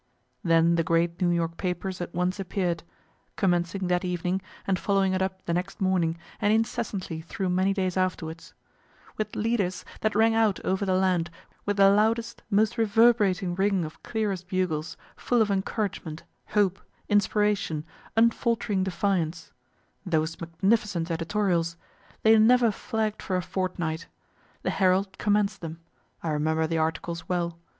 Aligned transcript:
Then 0.43 0.77
the 0.77 0.83
great 0.83 1.21
New 1.21 1.29
York 1.29 1.57
papers 1.57 2.01
at 2.01 2.11
once 2.11 2.39
appear'd, 2.39 2.81
(commencing 3.35 3.85
that 3.85 4.03
evening, 4.03 4.41
and 4.65 4.79
following 4.79 5.13
it 5.13 5.21
up 5.21 5.45
the 5.45 5.53
next 5.53 5.79
morning, 5.79 6.17
and 6.41 6.51
incessantly 6.51 7.21
through 7.21 7.49
many 7.49 7.71
days 7.71 7.95
afterwards,) 7.95 8.55
with 9.15 9.35
leaders 9.35 9.85
that 9.99 10.15
rang 10.15 10.33
out 10.33 10.59
over 10.65 10.87
the 10.87 10.95
land 10.95 11.29
with 11.67 11.77
the 11.77 11.91
loudest, 11.91 12.41
most 12.49 12.79
reverberating 12.79 13.53
ring 13.53 13.85
of 13.85 14.01
clearest 14.01 14.47
bugles, 14.47 14.97
full 15.15 15.39
of 15.39 15.51
encouragement, 15.51 16.23
hope, 16.47 16.81
inspiration, 17.07 17.83
unfaltering 18.17 18.83
defiance; 18.83 19.51
Those 20.03 20.41
magnificent 20.41 21.11
editorials! 21.11 21.77
they 22.23 22.39
never 22.39 22.71
flagg'd 22.71 23.21
for 23.21 23.35
a 23.35 23.43
fortnight. 23.43 24.07
The 24.63 24.71
"Herald" 24.71 25.19
commenced 25.19 25.61
them 25.61 25.79
I 26.23 26.29
remember 26.31 26.65
the 26.65 26.79
articles 26.79 27.29
well. 27.29 27.59